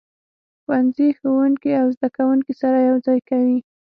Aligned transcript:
ښوونځی 0.63 1.07
ښوونکي 1.19 1.71
او 1.81 1.87
زده 1.95 2.09
کوونکي 2.17 2.53
سره 2.61 2.77
یو 2.89 2.97
ځای 3.05 3.19
کوي. 3.29 3.57